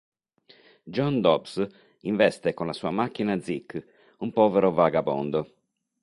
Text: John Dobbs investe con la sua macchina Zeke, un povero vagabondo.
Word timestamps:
John 0.87 1.21
Dobbs 1.21 1.67
investe 1.99 2.55
con 2.55 2.65
la 2.65 2.73
sua 2.73 2.89
macchina 2.89 3.39
Zeke, 3.39 4.15
un 4.21 4.31
povero 4.31 4.71
vagabondo. 4.71 5.51